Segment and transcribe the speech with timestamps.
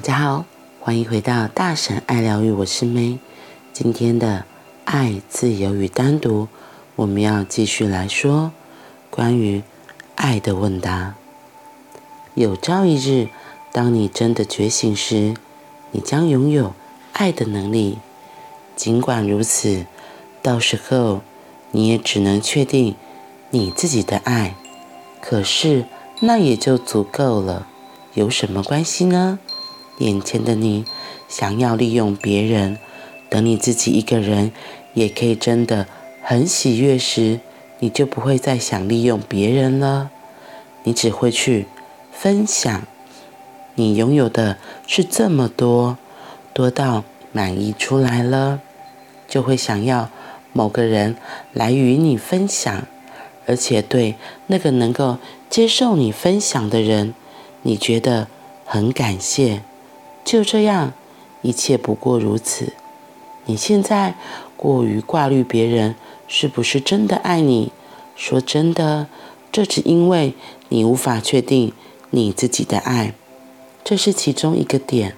[0.00, 0.46] 大家好，
[0.80, 3.18] 欢迎回到大婶爱疗愈，我是 May。
[3.74, 4.46] 今天的
[4.86, 6.48] 爱、自由与单独，
[6.96, 8.50] 我们要继续来说
[9.10, 9.62] 关于
[10.14, 11.16] 爱的问答。
[12.32, 13.28] 有朝一日，
[13.72, 15.34] 当你真的觉醒时，
[15.90, 16.72] 你将拥有
[17.12, 17.98] 爱的能力。
[18.74, 19.84] 尽管如此，
[20.40, 21.20] 到时候
[21.72, 22.96] 你也只能确定
[23.50, 24.54] 你自己的爱，
[25.20, 25.84] 可是
[26.20, 27.66] 那也就足够了。
[28.14, 29.38] 有什么关系呢？
[30.00, 30.84] 眼前的你
[31.28, 32.78] 想要利用别人，
[33.28, 34.52] 等你自己一个人
[34.94, 35.86] 也可以真的
[36.22, 37.40] 很喜悦时，
[37.78, 40.10] 你就不会再想利用别人了。
[40.84, 41.66] 你只会去
[42.10, 42.82] 分享。
[43.74, 45.96] 你拥有的是这么多，
[46.52, 48.60] 多到满意出来了，
[49.28, 50.10] 就会想要
[50.52, 51.16] 某个人
[51.52, 52.86] 来与你分享，
[53.46, 57.14] 而且对那个能够接受你分享的人，
[57.62, 58.26] 你觉得
[58.64, 59.62] 很感谢。
[60.24, 60.92] 就这样，
[61.42, 62.72] 一切不过如此。
[63.46, 64.14] 你现在
[64.56, 65.96] 过于挂虑别人
[66.28, 67.72] 是不是真的爱你？
[68.14, 69.08] 说真的，
[69.50, 70.34] 这只因为
[70.68, 71.72] 你无法确定
[72.10, 73.14] 你自己的爱，
[73.82, 75.16] 这是其中一个点。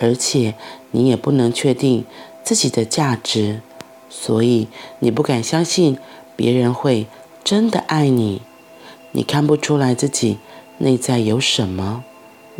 [0.00, 0.54] 而且
[0.92, 2.06] 你也不能确定
[2.42, 3.60] 自己的价值，
[4.08, 4.66] 所以
[5.00, 5.98] 你不敢相信
[6.34, 7.06] 别人会
[7.44, 8.40] 真的爱你。
[9.12, 10.38] 你看不出来自己
[10.78, 12.02] 内在有什么。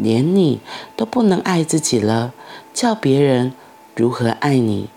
[0.02, 0.60] 连你
[0.96, 2.32] 都不能爱自己了，
[2.72, 3.52] 叫别人
[3.94, 4.88] 如何爱你？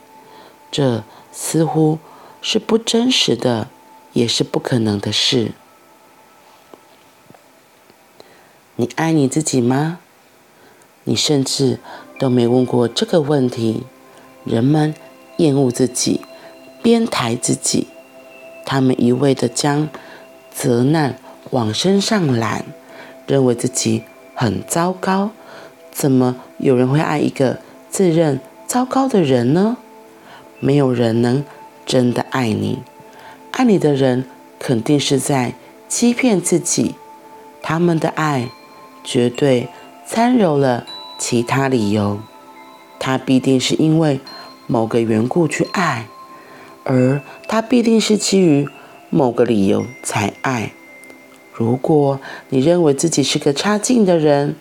[0.72, 2.00] 这似乎
[2.42, 3.70] 是不真实的，
[4.14, 5.52] 也是不可能的事。
[8.76, 10.00] 你爱你自己吗？
[11.04, 11.80] 你甚至
[12.18, 13.84] 都没问过这个问题。
[14.46, 14.94] 人们
[15.38, 16.22] 厌恶自己，
[16.82, 17.88] 鞭挞自己，
[18.66, 19.90] 他们一味的将
[20.52, 21.20] 责难
[21.52, 22.66] 往身上揽，
[23.28, 24.04] 认为自己。
[24.36, 25.32] 很糟糕，
[25.92, 29.78] 怎么有人会爱一个自认糟糕的人呢？
[30.60, 31.44] 没有人能
[31.86, 32.80] 真的爱你，
[33.52, 34.26] 爱你的人
[34.60, 35.54] 肯定是在
[35.88, 36.96] 欺骗自己。
[37.62, 38.50] 他们的爱
[39.04, 39.68] 绝对
[40.08, 40.86] 掺揉了
[41.18, 42.20] 其他理由，
[43.00, 44.20] 他必定是因为
[44.68, 46.08] 某个缘故去爱，
[46.84, 48.68] 而他必定是基于
[49.10, 50.74] 某个理由才爱。
[51.54, 52.20] 如果
[52.50, 54.56] 你认为自己是个差劲的人，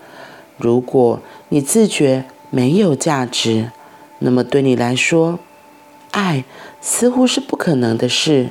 [0.58, 3.70] 如果你自觉没有价值，
[4.18, 5.38] 那么对你来说，
[6.10, 6.44] 爱
[6.82, 8.50] 似乎是不可能的事。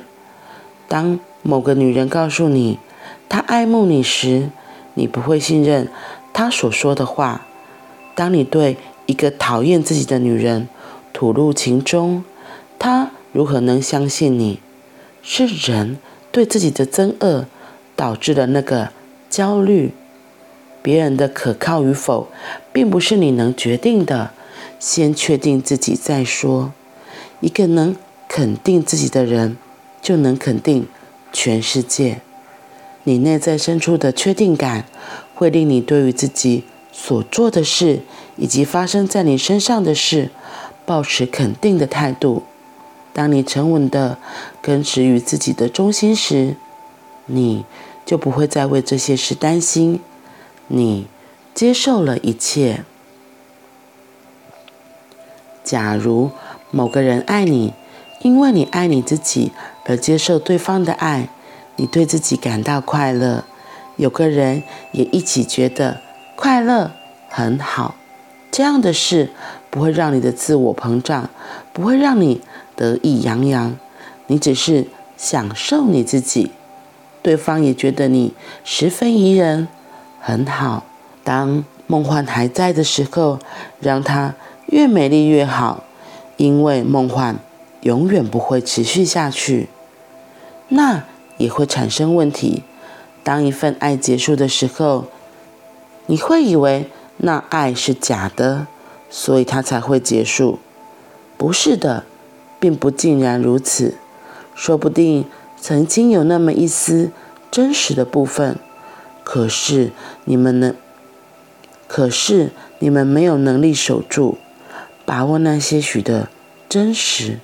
[0.88, 2.78] 当某个女人告诉你
[3.28, 4.50] 她爱慕你时，
[4.94, 5.88] 你不会信任
[6.32, 7.46] 她所说的话。
[8.14, 8.76] 当你对
[9.06, 10.68] 一个讨厌自己的女人
[11.12, 12.24] 吐露情衷，
[12.78, 14.58] 她如何能相信你？
[15.22, 15.98] 是人
[16.32, 17.46] 对自己的憎恶。
[18.02, 18.90] 导致了那个
[19.30, 19.92] 焦虑，
[20.82, 22.26] 别人的可靠与否，
[22.72, 24.32] 并不是你能决定的。
[24.80, 26.72] 先确定自己再说。
[27.38, 27.96] 一个能
[28.26, 29.56] 肯定自己的人，
[30.00, 30.88] 就能肯定
[31.32, 32.20] 全世界。
[33.04, 34.86] 你内在深处的确定感，
[35.36, 38.00] 会令你对于自己所做的事，
[38.34, 40.30] 以及发生在你身上的事，
[40.84, 42.42] 抱持肯定的态度。
[43.12, 44.18] 当你沉稳地
[44.60, 46.56] 根植于自己的中心时，
[47.26, 47.64] 你
[48.12, 49.98] 就不会再为这些事担心，
[50.68, 51.06] 你
[51.54, 52.84] 接受了一切。
[55.64, 56.30] 假如
[56.70, 57.72] 某个人爱你，
[58.20, 59.52] 因为你爱你自己
[59.86, 61.30] 而接受对方的爱，
[61.76, 63.44] 你对自己感到快乐，
[63.96, 64.62] 有个人
[64.92, 66.02] 也一起觉得
[66.36, 66.90] 快乐
[67.30, 67.94] 很好，
[68.50, 69.30] 这样的事
[69.70, 71.30] 不会让你的自我膨胀，
[71.72, 72.42] 不会让你
[72.76, 73.78] 得意洋洋，
[74.26, 76.50] 你只是享受你自己。
[77.22, 78.34] 对方也觉得你
[78.64, 79.68] 十分宜人，
[80.20, 80.84] 很好。
[81.22, 83.38] 当梦幻还在的时候，
[83.80, 84.34] 让它
[84.66, 85.84] 越美丽越好，
[86.36, 87.36] 因为梦幻
[87.82, 89.68] 永远不会持续下去。
[90.68, 91.04] 那
[91.36, 92.64] 也会产生问题。
[93.22, 95.04] 当一份爱结束的时候，
[96.06, 98.66] 你会以为那爱是假的，
[99.08, 100.58] 所以它才会结束。
[101.36, 102.04] 不是的，
[102.58, 103.94] 并不尽然如此。
[104.56, 105.24] 说不定。
[105.64, 107.12] 曾经有那么一丝
[107.52, 108.58] 真实的部分，
[109.22, 109.92] 可是
[110.24, 110.74] 你们能，
[111.86, 114.38] 可是你们没有能力守住，
[115.04, 116.30] 把握那些许的
[116.66, 117.38] 真实，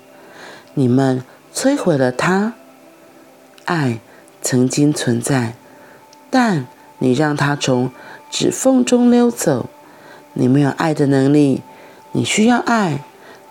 [0.72, 1.22] 你们
[1.54, 2.54] 摧毁了它。
[3.66, 4.00] 爱
[4.40, 5.54] 曾经存在，
[6.30, 6.66] 但
[7.00, 7.90] 你让它从
[8.30, 9.68] 指缝中溜走。
[10.32, 11.60] 你没有爱的能力，
[12.12, 13.04] 你需要爱，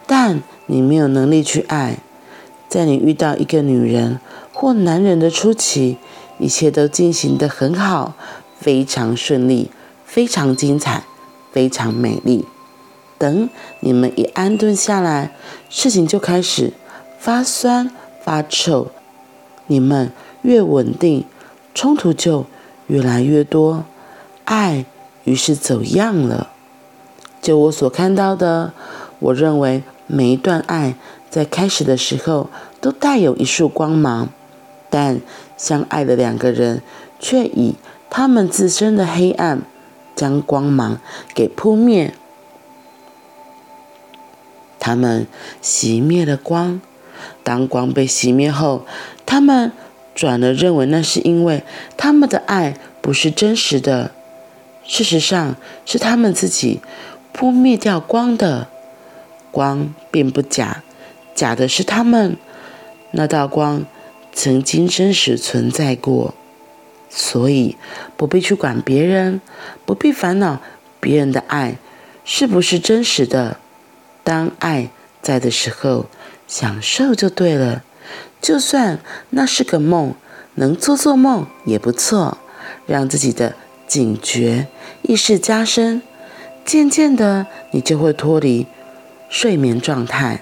[0.07, 1.99] 但你没有能力去爱。
[2.67, 4.19] 在你遇到一个女人
[4.51, 5.97] 或男人的初期，
[6.39, 8.13] 一切都进行得很好，
[8.59, 9.71] 非常顺利，
[10.05, 11.03] 非常精彩，
[11.51, 12.45] 非常美丽。
[13.17, 13.49] 等
[13.79, 15.35] 你们一安顿下来，
[15.69, 16.73] 事情就开始
[17.19, 17.91] 发酸
[18.23, 18.91] 发臭。
[19.65, 20.11] 你们
[20.43, 21.25] 越稳定，
[21.73, 22.45] 冲突就
[22.85, 23.85] 越来越多，
[24.45, 24.85] 爱
[25.23, 26.51] 于是走样了。
[27.41, 28.73] 就我所看到的，
[29.19, 30.95] 我认为每一段爱
[31.29, 32.49] 在开始的时候
[32.79, 34.29] 都带有一束光芒，
[34.89, 35.21] 但
[35.57, 36.81] 相爱的两个人
[37.19, 37.75] 却以
[38.09, 39.61] 他们自身的黑暗
[40.15, 40.99] 将光芒
[41.33, 42.13] 给扑灭。
[44.79, 45.27] 他们
[45.61, 46.81] 熄灭了光，
[47.43, 48.85] 当光被熄灭后，
[49.25, 49.71] 他们
[50.15, 51.63] 转而认为那是因为
[51.97, 54.11] 他们的爱不是真实的。
[54.85, 55.55] 事实上，
[55.85, 56.79] 是他们自己
[57.33, 58.67] 扑灭掉光的。
[59.51, 60.83] 光并不假，
[61.33, 62.37] 假的是他们。
[63.11, 63.85] 那道光
[64.39, 66.35] 曾经真实存在过，
[67.09, 67.75] 所以
[68.15, 69.41] 不必去管别人，
[69.83, 70.61] 不必烦恼
[70.99, 71.79] 别人的爱
[72.23, 73.57] 是不是真实的。
[74.23, 74.91] 当爱
[75.23, 76.05] 在的时候，
[76.47, 77.83] 享受就对了。
[78.39, 78.99] 就算
[79.31, 80.13] 那是个梦，
[80.53, 82.37] 能做做梦也不错，
[82.85, 83.55] 让自己的
[83.87, 84.67] 警觉
[85.01, 86.03] 意识加深。
[86.63, 88.67] 渐渐的，你就会脱离
[89.29, 90.41] 睡眠状态。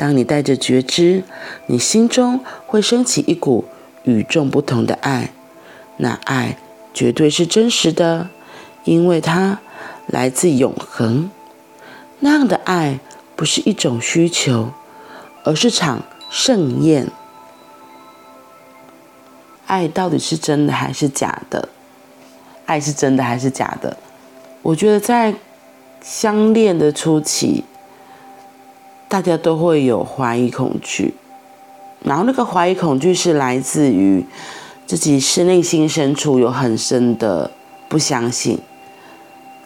[0.00, 1.24] 当你带着觉知，
[1.66, 3.66] 你心中会升起一股
[4.04, 5.30] 与众不同的爱。
[5.98, 6.56] 那爱
[6.94, 8.30] 绝对是真实的，
[8.84, 9.58] 因为它
[10.06, 11.30] 来自永恒。
[12.20, 12.98] 那样的爱
[13.36, 14.70] 不是一种需求，
[15.44, 17.06] 而是场盛宴。
[19.66, 21.68] 爱到底是真的还是假的？
[22.64, 23.98] 爱是真的还是假的？
[24.62, 25.34] 我觉得在
[26.00, 27.64] 相恋的初期，
[29.10, 31.14] 大家都会有怀疑恐惧，
[32.04, 34.24] 然后那个怀疑恐惧是来自于
[34.86, 37.50] 自己是内心深处有很深的
[37.88, 38.58] 不相信、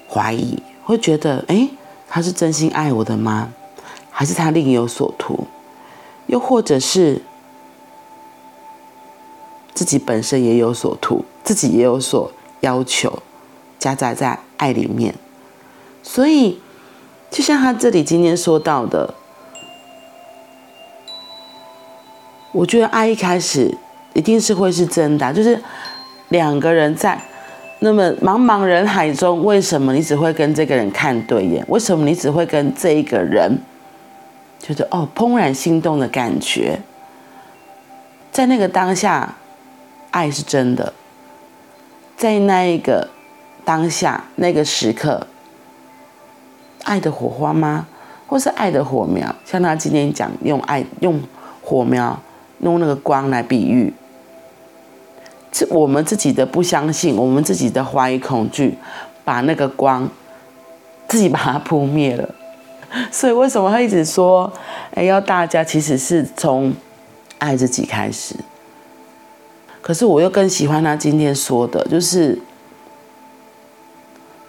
[0.09, 1.55] 怀疑，会觉得哎。
[1.55, 1.71] 诶
[2.07, 3.53] 他是真心爱我的吗？
[4.09, 5.49] 还是他另有所图？
[6.27, 7.23] 又或者是
[9.75, 12.31] 自己本身也有所图，自己也有所
[12.61, 13.21] 要求，
[13.81, 15.17] 夹杂在爱里面。
[16.05, 16.61] 所以，
[17.33, 19.13] 就像他这里今天说到的，
[22.55, 23.77] 我觉得爱一开始
[24.13, 25.61] 一定是会是真的，就是
[26.29, 27.21] 两个人在。
[27.81, 31.63] 那么茫茫人海中，为什么你只会跟这个人看对眼？
[31.69, 33.59] 为什么你只会跟这一个人，
[34.61, 36.81] 觉得哦怦然心动的感觉？
[38.31, 39.35] 在那个当下，
[40.13, 40.95] 爱是真的。
[42.17, 43.11] 在那一个
[43.65, 45.27] 当下，那个时刻，
[46.85, 47.87] 爱的火花吗？
[48.27, 49.35] 或是爱的火苗？
[49.45, 51.21] 像他今天讲，用爱用
[51.61, 52.19] 火苗，
[52.61, 53.93] 用那个光来比喻。
[55.53, 58.77] 这我们自己的不相信，我们自己的怀疑、恐惧，
[59.25, 60.09] 把那个光
[61.07, 62.29] 自己把它扑灭了。
[63.11, 64.53] 所以为什么他一直说，
[64.95, 66.73] 哎，要大家其实是从
[67.39, 68.35] 爱自己开始。
[69.81, 72.41] 可是我又更喜欢他今天说的，就是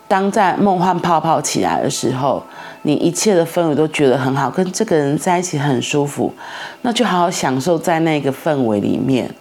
[0.07, 2.43] 当在梦幻泡泡起来的时候，
[2.83, 6.33] 你一切的氛围都觉得很好，跟这个人在一起很舒服，
[6.81, 9.33] 那就好好享受在那个氛围里面。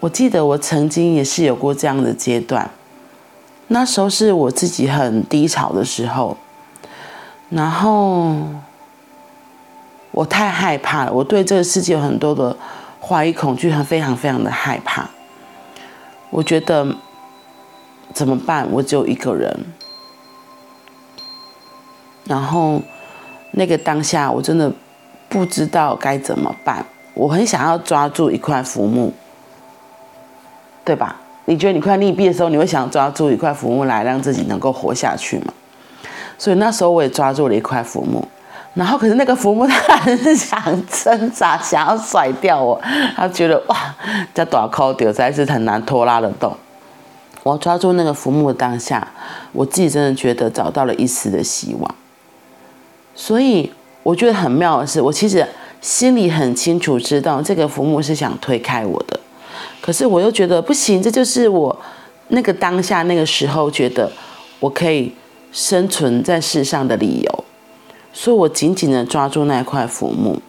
[0.00, 2.70] 我记得我曾经也是有过这样的阶段，
[3.68, 6.36] 那时候是我自己很低潮的时候，
[7.50, 8.34] 然后
[10.10, 12.56] 我太害怕了，我对这个世界有很多的
[13.00, 15.08] 怀疑、恐惧，很非常非常的害怕。
[16.30, 16.86] 我觉得
[18.14, 18.66] 怎么办？
[18.70, 19.66] 我只有一个人，
[22.24, 22.80] 然后
[23.50, 24.72] 那个当下我真的
[25.28, 29.12] 不知道该怎么办，我很想要抓住一块浮木。
[30.86, 31.16] 对吧？
[31.46, 35.54] 你觉得你快溺毙的时候，你会想抓住一块浮木来让自己能够活下去吗？
[36.36, 38.28] 所以那时候我也抓住了一块浮木，
[38.74, 42.78] 然后可是那个浮木它还是想挣扎，想要甩掉我，
[43.16, 43.94] 他觉得哇，
[44.34, 46.54] 这大块丢实在是很难拖拉得动。
[47.44, 49.06] 我抓住那个浮木的当下，
[49.52, 51.94] 我自己真的觉得找到了一丝的希望。
[53.14, 53.70] 所以
[54.02, 55.46] 我觉得很妙的是，我其实
[55.80, 59.20] 心里很清楚知道这个浮木是想推开我的。
[59.80, 61.78] 可是我又觉得不行，这就是我
[62.28, 64.10] 那个当下那个时候觉得
[64.58, 65.12] 我可以
[65.52, 67.44] 生存在世上的理由，
[68.12, 70.40] 所以我紧紧的抓住那块浮木。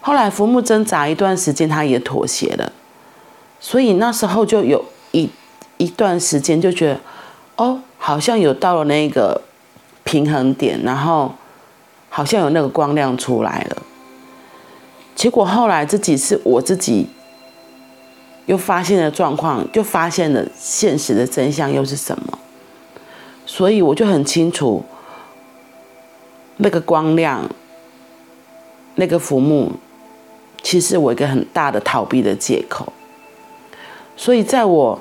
[0.00, 2.72] 后来浮木挣扎一段时间，它也妥协了，
[3.58, 5.28] 所以那时候就有一
[5.80, 7.00] 一段时间就觉得，
[7.56, 9.40] 哦，好像有到了那个
[10.04, 11.34] 平衡点，然后
[12.08, 13.82] 好像有那个光亮出来了。
[15.14, 17.08] 结果后来这几次我自己。
[18.46, 22.38] 又发现了状况，就发现了现实的真相又是什么？
[23.46, 24.82] 所以我就很清楚，
[26.56, 27.48] 那个光亮，
[28.96, 29.70] 那个浮木，
[30.62, 32.92] 其实我一个很大的逃避的借口。
[34.16, 34.98] 所以在我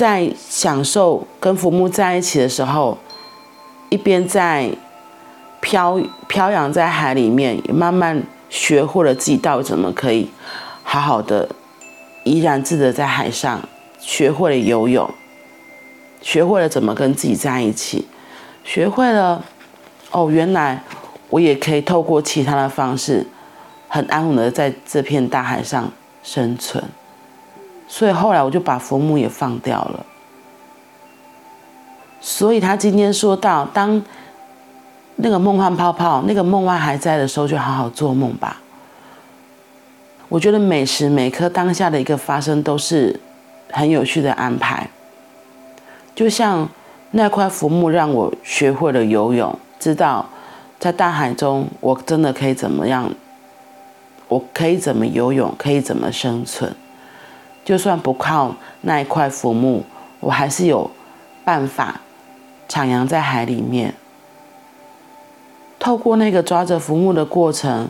[0.00, 2.96] 在享受跟浮木在一起的时候，
[3.90, 4.70] 一边在
[5.60, 10.30] 飘飘扬在海里面，慢慢学会了自己到底怎么可以
[10.82, 11.46] 好好的
[12.24, 13.60] 怡然自得在海上，
[13.98, 15.06] 学会了游泳。
[16.22, 18.08] 学会了怎么跟自己在一起，
[18.64, 19.44] 学会了
[20.12, 20.82] 哦，原来
[21.28, 23.26] 我也可以透过其他的方式，
[23.86, 25.92] 很安稳的在这片大海上
[26.22, 26.82] 生存。
[27.92, 30.06] 所以后来我就把浮木也放掉了。
[32.20, 34.00] 所以他今天说到，当
[35.16, 38.60] 那个梦幻泡泡、那个梦幻还在的时候，就好好做梦吧。
[40.28, 43.18] 我觉得每时每刻当下的一个发生都是
[43.72, 44.88] 很有趣的安排。
[46.14, 46.68] 就像
[47.10, 50.24] 那块浮木让我学会了游泳，知道
[50.78, 53.12] 在大海中我真的可以怎么样，
[54.28, 56.72] 我可以怎么游泳，可以怎么生存。
[57.64, 59.82] 就算不靠那一块浮木，
[60.20, 60.90] 我还是有
[61.44, 62.00] 办法
[62.68, 63.94] 徜徉在海里面。
[65.78, 67.88] 透过那个抓着浮木的过程，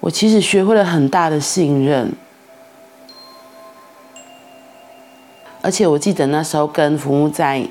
[0.00, 2.12] 我其实学会了很大的信任。
[5.62, 7.66] 而且我记得那时候跟浮木在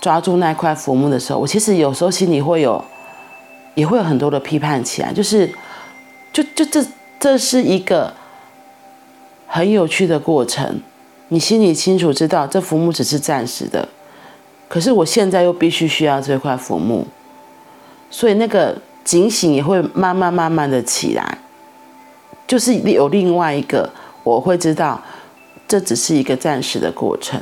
[0.00, 2.82] 抓住那块浮木的时候，我其实有时候心里会有，
[3.74, 5.52] 也会有很多的批判起来，就是，
[6.32, 6.84] 就就这
[7.18, 8.14] 这是一个
[9.54, 10.80] 很有趣的过程，
[11.28, 13.86] 你心里清楚知道这浮木只是暂时的，
[14.66, 17.06] 可是我现在又必须需要这块浮木，
[18.10, 21.36] 所以那个警醒也会慢慢慢慢的起来，
[22.46, 23.90] 就是有另外一个
[24.24, 24.98] 我会知道。
[25.68, 27.40] 这只是一个暂时的过程，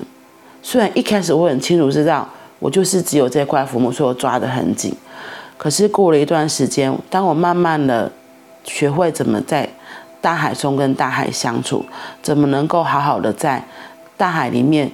[0.62, 2.28] 虽然一开始我很清楚知道，
[2.60, 4.92] 我就是只有这块浮木，所以我抓得很紧。
[5.56, 8.10] 可是过了一段时间，当我慢慢的
[8.62, 9.68] 学会怎么在
[10.20, 11.84] 大海中跟大海相处，
[12.22, 13.64] 怎么能够好好的在
[14.16, 14.92] 大海里面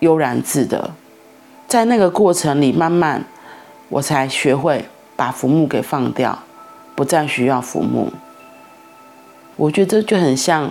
[0.00, 0.90] 悠然自得，
[1.68, 3.24] 在那个过程里，慢慢
[3.88, 6.38] 我才学会把浮木给放掉，
[6.94, 8.12] 不再需要浮木。
[9.56, 10.70] 我觉得这就很像。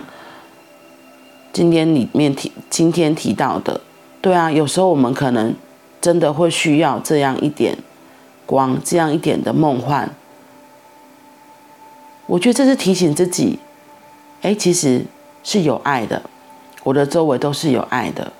[1.52, 3.80] 今天里面提今天提到的，
[4.20, 5.54] 对啊，有时候我们可能
[6.02, 7.78] 真的会需要这样一点
[8.44, 10.10] 光，这样一点的梦幻。
[12.26, 13.58] 我觉得这是提醒自己，
[14.42, 15.04] 哎，其实
[15.42, 16.22] 是有爱的，
[16.82, 18.32] 我的周围都是有爱的。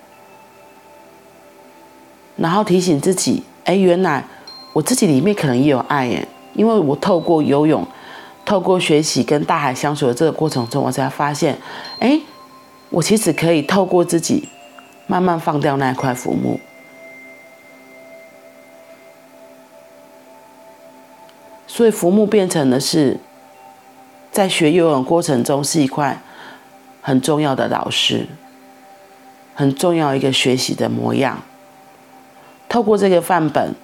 [2.36, 4.24] 然后提醒自己，哎，原来
[4.72, 7.86] 我自己里面可能也有爱耶，因为我透过游泳，
[8.44, 11.58] 透过学习跟大海相处的这个过程中，我才发现，
[11.98, 12.20] 哎。
[12.88, 14.48] 我其实可以透过自己
[15.08, 16.60] 慢慢放掉那块浮木，
[21.66, 23.18] 所以浮木变成的是
[24.36, 26.20] 在学游泳过程中是一块
[27.00, 28.26] 很重要的老师，
[29.54, 31.42] 很重要一个学习的模样。
[32.68, 33.74] 透过这个范本，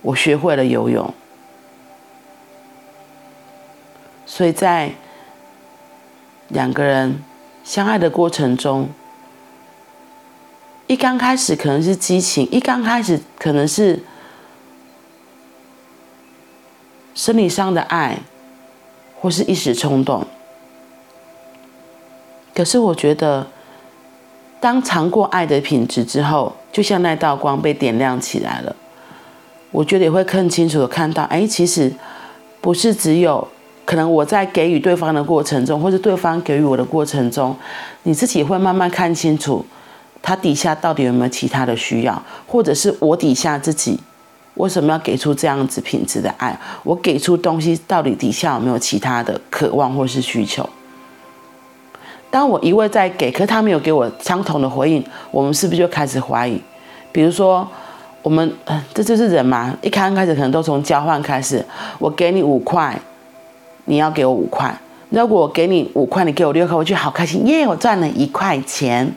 [0.00, 1.12] 我学会了游泳，
[4.24, 4.94] 所以在。
[6.52, 7.22] 两个人
[7.62, 8.88] 相爱的过程中，
[10.88, 14.02] 一刚开始可能是激情，一刚开始可能是
[17.20, 18.16] 生理上的爱，
[19.20, 20.26] 或是一时冲动。
[22.54, 23.46] 可是我觉得，
[24.58, 28.74] 当尝过爱的品质之后，就像那道光被点亮起来了，
[29.70, 31.92] 我觉得也会更清楚的看到，哎，其实
[32.62, 33.46] 不是只有。
[33.84, 37.54] 可能我在给予对方的过程中，或者对方给予我的过程中，
[38.04, 39.62] 你自己会慢慢看清楚，
[40.22, 44.00] 他底下到底有没有其他的需要，或者是我底下自己
[44.60, 46.58] 为什么要给出这样子品质的爱？
[46.84, 50.68] 我给出东西到底底下有没有其他的渴望或是需求？
[52.30, 56.60] 当我一味在给，可他没有给我相同的回应，我们是不是就开始怀疑？
[57.10, 57.66] 比如说，
[58.22, 58.52] 我们
[58.94, 61.64] 这就是人嘛，一刚开始可能都从交换开始，
[61.98, 62.96] 我给你五块。
[63.86, 64.72] 你要给我五块，
[65.08, 67.66] 如果我给你五块，你给我六块，我就好开心耶！
[67.66, 69.10] 我赚了一块钱。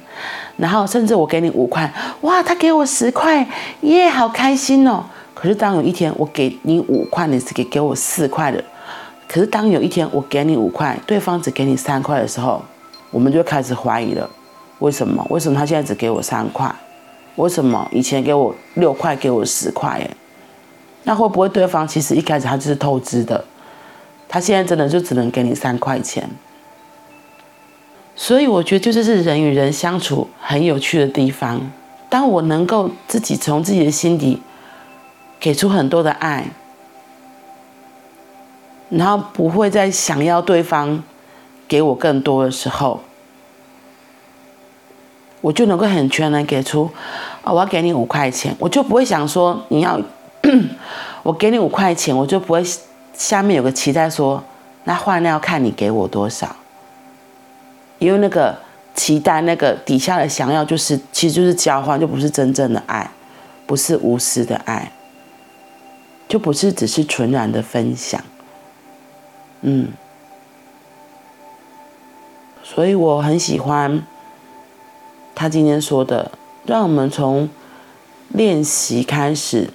[0.58, 3.46] 然后甚至我给你五块，哇，他给我十块
[3.82, 5.04] 耶，好开心哦。
[5.44, 8.64] 可是当有一天我给你五块，你是给给我四块的。
[9.28, 12.64] 可是当有一天我给你五块，对方只给你三块的时候，
[13.12, 14.30] 我们就开始怀疑了。
[14.80, 15.22] 为什么？
[15.30, 16.74] 为什么他现在只给我三块？
[17.36, 20.00] 为什么以前给我六块，给我十块？
[20.00, 20.10] 哎，
[21.04, 23.44] 那会不会对方其实一开始他就是透支的？
[24.30, 26.30] 他现在真的就只能给你三块钱，
[28.16, 31.70] 所以我觉得，就是人与人相处很有趣的地方。
[32.08, 34.42] 当我能够自己从自己的心底
[35.44, 36.46] 给出很多的爱，
[38.88, 41.04] 然后不会再想要对方
[41.68, 43.02] 给我更多的时候，
[45.42, 46.90] 我就能够很全然给出。
[47.44, 50.00] 哦，我要给你五块钱，我就不会想说你要，
[51.24, 52.64] 我给你五块钱，我就不会
[53.14, 54.42] 下面有个期待说，
[54.86, 56.56] 那换了要看你给我多少。
[58.00, 58.58] 因为那个
[58.96, 63.12] 期待，那个底下的想要，就是其实就是交换，就不是真正的爱，
[63.68, 64.90] 不是无私的爱，
[66.28, 68.22] 就不是只是纯然的分享。
[69.62, 69.90] 嗯，
[72.64, 74.04] 所以我很喜欢
[75.34, 76.32] 他今天说的，
[76.66, 77.50] 让我们从
[78.30, 79.70] 练习开始，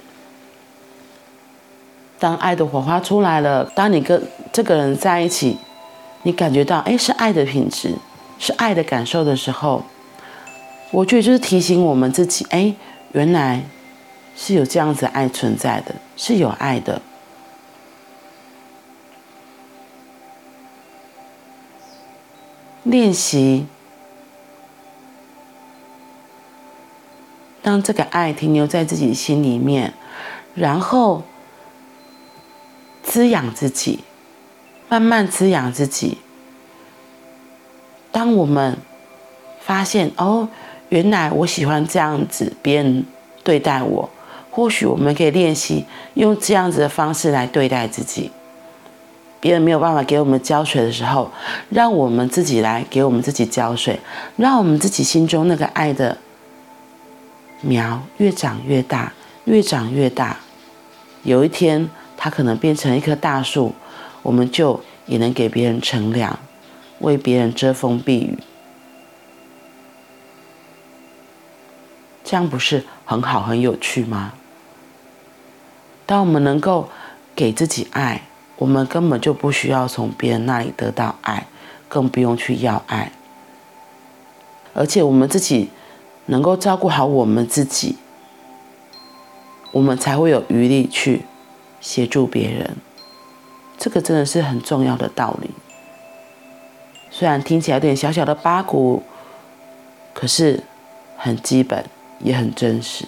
[2.19, 5.57] 当爱的火花出来了，当你跟这个人在一起，
[6.23, 7.95] 你感觉到，哎，是爱的品质。
[8.41, 9.83] 是爱的感受的时候，
[10.91, 12.73] 我觉得就是提醒我们自己，哎，
[13.11, 13.65] 原来
[14.41, 17.01] 是有这样子爱存在的，是有爱的。
[22.83, 23.67] 练习，
[27.61, 29.93] 当这个爱停留在自己心里面，
[30.55, 31.23] 然后
[33.03, 34.05] 滋养自己，
[34.87, 36.17] 慢慢滋养自己。
[38.13, 38.77] 当我们
[39.59, 40.47] 发现哦，
[40.87, 43.05] 原来我喜欢这样子别人
[43.43, 44.09] 对待我，
[44.59, 45.85] 或许我们可以练习
[46.15, 48.29] 用这样子的方式来对待自己。
[49.39, 51.31] 别人没有办法给我们浇水的时候，
[51.69, 53.97] 让我们自己来给我们自己浇水，
[54.35, 56.17] 让我们自己心中那个爱的
[57.61, 59.13] 苗越长越大，
[59.45, 60.37] 越长越大。
[61.23, 63.73] 有一天，它可能变成一棵大树，
[64.21, 66.37] 我们就也能给别人乘凉。
[66.99, 68.37] 为别人遮风避雨，
[72.25, 74.33] 这样不是很好、很有趣吗？
[76.09, 76.89] 当我们能够
[77.35, 78.23] 给自己爱，
[78.57, 81.45] 我们根本就不需要从别人那里得到爱，
[81.87, 83.11] 更不用去要爱。
[84.73, 85.69] 而且我们自己
[86.25, 87.97] 能够照顾好我们自己，
[89.71, 91.25] 我们才会有余力去
[91.79, 92.77] 协助别人。
[93.77, 95.51] 这个真的是很重要的道理。
[97.11, 99.03] 虽然听起来有点小小的八股，
[100.15, 100.63] 可是
[101.17, 101.85] 很基本，
[102.17, 103.05] 也很真实。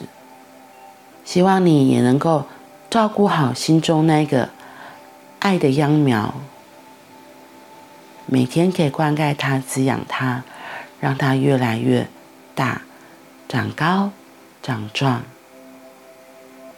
[1.25, 2.43] 希望你也能够
[2.91, 4.49] 照顾好心中那个
[5.39, 6.35] 爱的秧苗，
[8.25, 10.43] 每天可以灌溉它、滋养它，
[10.99, 12.09] 让它越来越
[12.53, 12.81] 大、
[13.47, 14.11] 长高、
[14.61, 15.23] 长壮。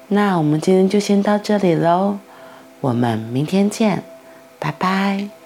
[0.10, 2.20] 那我们今天就先到这里喽，
[2.80, 4.04] 我们明天见，
[4.60, 5.43] 拜拜。